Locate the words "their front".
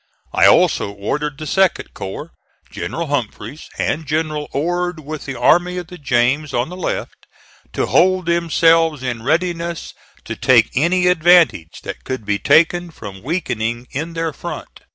14.13-14.79